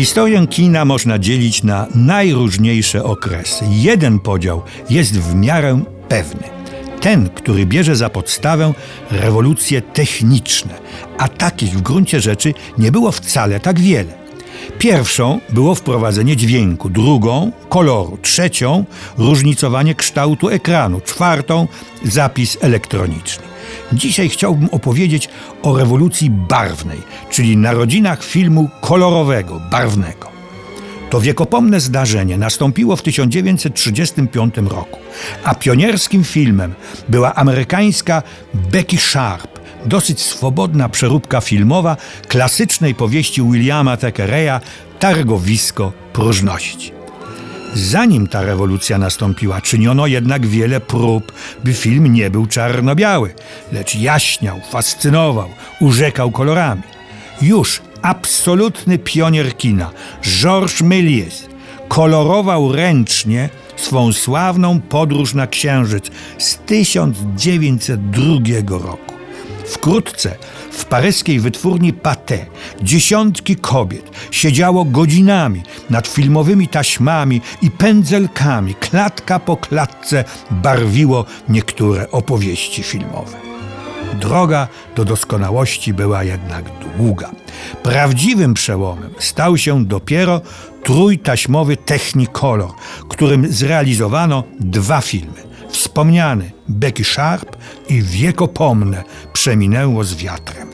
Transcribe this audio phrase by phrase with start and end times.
[0.00, 3.64] Historię kina można dzielić na najróżniejsze okresy.
[3.70, 6.42] Jeden podział jest w miarę pewny.
[7.00, 8.72] Ten, który bierze za podstawę
[9.10, 10.74] rewolucje techniczne,
[11.18, 14.12] a takich w gruncie rzeczy nie było wcale tak wiele.
[14.78, 18.84] Pierwszą było wprowadzenie dźwięku, drugą koloru, trzecią
[19.18, 21.68] różnicowanie kształtu ekranu, czwartą
[22.04, 23.49] zapis elektroniczny.
[23.92, 25.28] Dzisiaj chciałbym opowiedzieć
[25.62, 26.98] o rewolucji barwnej,
[27.30, 30.30] czyli narodzinach filmu kolorowego, barwnego.
[31.10, 34.98] To wiekopomne zdarzenie nastąpiło w 1935 roku,
[35.44, 36.74] a pionierskim filmem
[37.08, 38.22] była amerykańska
[38.54, 41.96] Becky Sharp, dosyć swobodna przeróbka filmowa
[42.28, 44.60] klasycznej powieści Williama Thackeraya
[44.98, 46.99] Targowisko próżności.
[47.74, 51.32] Zanim ta rewolucja nastąpiła, czyniono jednak wiele prób,
[51.64, 53.34] by film nie był czarno-biały,
[53.72, 55.48] lecz jaśniał, fascynował,
[55.80, 56.82] urzekał kolorami.
[57.42, 59.90] Już absolutny pionier kina,
[60.22, 61.48] Georges Méliès,
[61.88, 68.38] kolorował ręcznie swą sławną podróż na Księżyc z 1902
[68.70, 69.14] roku.
[69.66, 70.36] Wkrótce
[70.70, 72.38] w paryskiej wytwórni Pathé
[72.82, 82.82] dziesiątki kobiet siedziało godzinami nad filmowymi taśmami i pędzelkami, klatka po klatce barwiło niektóre opowieści
[82.82, 83.36] filmowe.
[84.20, 86.64] Droga do doskonałości była jednak
[86.96, 87.30] długa.
[87.82, 90.40] Prawdziwym przełomem stał się dopiero
[90.84, 92.70] trójtaśmowy Technicolor,
[93.08, 97.56] którym zrealizowano dwa filmy wspomniany Becky Sharp
[97.88, 100.68] i wiekopomne Przeminęło z wiatrem.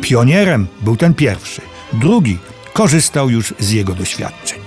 [0.00, 1.62] Pionierem był ten pierwszy,
[1.92, 2.38] drugi
[2.72, 4.58] korzystał już z jego doświadczeń.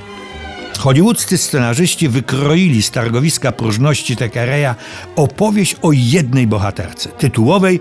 [0.77, 4.75] Hollywoodzcy scenarzyści wykroili z targowiska próżności Tekereja
[5.15, 7.79] opowieść o jednej bohaterce, tytułowej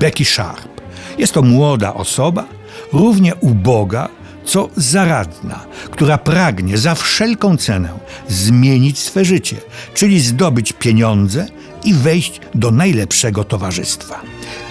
[0.00, 0.80] Becky Sharp.
[1.18, 2.44] Jest to młoda osoba,
[2.92, 4.08] równie uboga,
[4.44, 7.98] co zaradna, która pragnie za wszelką cenę
[8.28, 9.56] zmienić swe życie,
[9.94, 11.46] czyli zdobyć pieniądze
[11.84, 14.20] i wejść do najlepszego towarzystwa.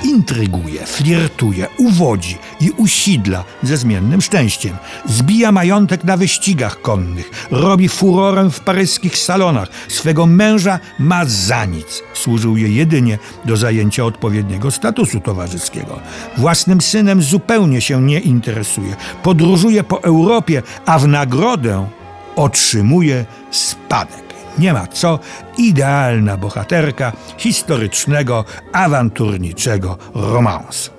[0.04, 4.78] Intryguje, flirtuje, uwodzi i usidla ze zmiennym szczęściem.
[5.06, 9.70] Zbija majątek na wyścigach konnych, robi furorę w paryskich salonach.
[9.88, 12.04] Swego męża ma za nic.
[12.14, 16.00] Służył je jedynie do zajęcia odpowiedniego statusu towarzyskiego.
[16.38, 18.96] Własnym synem zupełnie się nie interesuje.
[19.24, 21.88] Podróżuje po Europie, a w nagrodę
[22.36, 25.20] otrzymuje spadek nie ma co,
[25.58, 30.92] idealna bohaterka historycznego, awanturniczego romansu.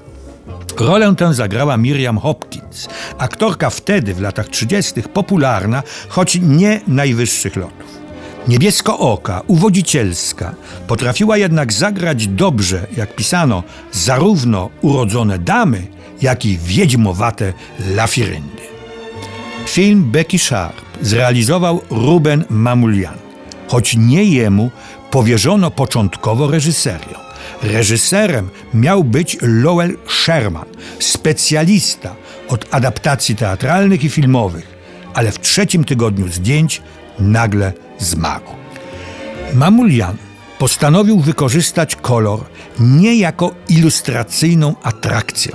[0.80, 5.02] Rolę tę zagrała Miriam Hopkins, aktorka wtedy w latach 30.
[5.02, 8.02] popularna, choć nie najwyższych lotów.
[8.48, 10.54] Niebiesko-oka, uwodzicielska,
[10.86, 15.86] potrafiła jednak zagrać dobrze, jak pisano, zarówno urodzone damy,
[16.22, 17.52] jak i wiedźmowate
[17.94, 18.62] lafiryndy.
[19.66, 23.31] Film Becky Sharp zrealizował Ruben Mamulian
[23.72, 24.70] choć nie jemu
[25.10, 27.14] powierzono początkowo reżyserię.
[27.62, 30.64] Reżyserem miał być Lowell Sherman,
[30.98, 32.14] specjalista
[32.48, 34.66] od adaptacji teatralnych i filmowych,
[35.14, 36.82] ale w trzecim tygodniu zdjęć
[37.18, 38.44] nagle zmarł.
[39.54, 40.16] Mamulian
[40.58, 42.40] postanowił wykorzystać kolor
[42.80, 45.52] nie jako ilustracyjną atrakcję,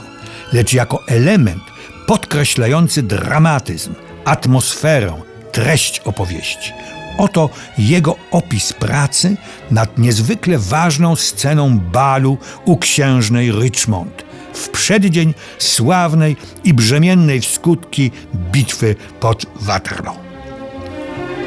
[0.53, 1.63] lecz jako element
[2.07, 3.94] podkreślający dramatyzm,
[4.25, 5.13] atmosferę,
[5.51, 6.73] treść opowieści.
[7.17, 9.38] Oto jego opis pracy
[9.72, 14.23] nad niezwykle ważną sceną balu u księżnej Richmond
[14.53, 18.11] w przeddzień sławnej i brzemiennej w skutki
[18.51, 20.16] bitwy pod Waterloo.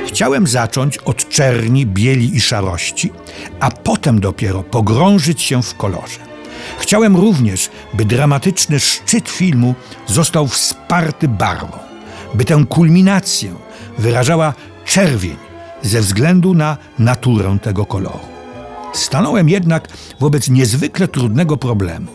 [0.07, 3.13] Chciałem zacząć od czerni, bieli i szarości,
[3.61, 6.19] a potem dopiero pogrążyć się w kolorze.
[6.79, 9.75] Chciałem również, by dramatyczny szczyt filmu
[10.07, 11.79] został wsparty barwą,
[12.35, 13.55] by tę kulminację
[13.99, 14.55] wyrażała
[14.85, 15.37] czerwień,
[15.83, 18.41] ze względu na naturę tego koloru.
[18.93, 19.89] Stanąłem jednak
[20.21, 22.07] wobec niezwykle trudnego problemu.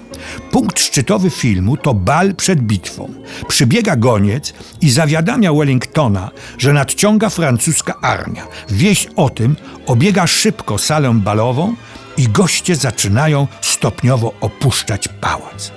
[0.51, 3.13] Punkt szczytowy filmu to bal przed bitwą.
[3.47, 8.47] Przybiega goniec i zawiadamia Wellingtona, że nadciąga francuska armia.
[8.69, 9.55] Wieść o tym
[9.85, 11.75] obiega szybko salę balową
[12.17, 15.71] i goście zaczynają stopniowo opuszczać pałac.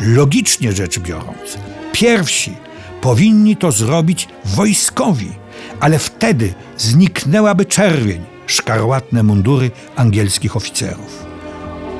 [0.00, 1.58] Logicznie rzecz biorąc,
[1.92, 2.52] pierwsi
[3.00, 5.45] powinni to zrobić wojskowi
[5.80, 11.26] ale wtedy zniknęłaby czerwień, szkarłatne mundury angielskich oficerów.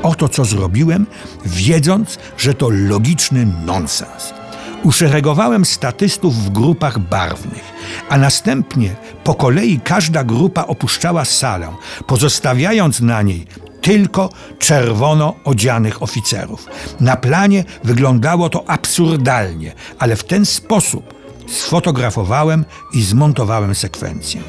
[0.03, 1.07] Oto co zrobiłem,
[1.45, 4.35] wiedząc, że to logiczny nonsens.
[4.83, 7.73] Uszeregowałem statystów w grupach barwnych,
[8.09, 11.69] a następnie po kolei każda grupa opuszczała salę,
[12.07, 13.47] pozostawiając na niej
[13.81, 16.67] tylko czerwono odzianych oficerów.
[17.01, 21.15] Na planie wyglądało to absurdalnie, ale w ten sposób
[21.47, 24.41] sfotografowałem i zmontowałem sekwencję.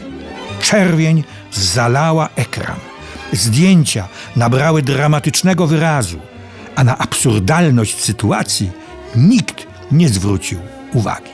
[0.62, 2.80] Czerwień zalała ekran.
[3.34, 6.20] Zdjęcia nabrały dramatycznego wyrazu,
[6.76, 8.72] a na absurdalność sytuacji
[9.16, 10.60] nikt nie zwrócił
[10.94, 11.32] uwagi.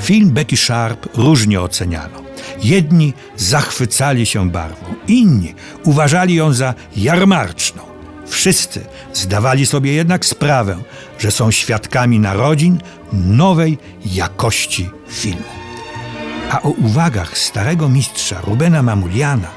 [0.00, 2.24] Film Becky Sharp różnie oceniano.
[2.62, 5.54] Jedni zachwycali się barwą, inni
[5.84, 7.93] uważali ją za jarmarczną.
[8.26, 10.82] Wszyscy zdawali sobie jednak sprawę,
[11.18, 12.80] że są świadkami narodzin
[13.12, 15.42] nowej jakości filmu.
[16.50, 19.48] A o uwagach starego mistrza Rubena Mamuliana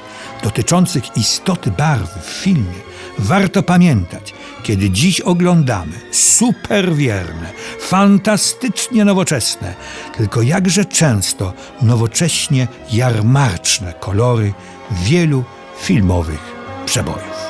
[0.43, 2.87] dotyczących istoty barwy w filmie
[3.19, 4.33] warto pamiętać,
[4.63, 9.73] kiedy dziś oglądamy superwierne, fantastycznie nowoczesne,
[10.17, 14.53] tylko jakże często nowocześnie jarmarczne kolory
[14.91, 15.43] wielu
[15.81, 16.55] filmowych
[16.85, 17.46] przebojów.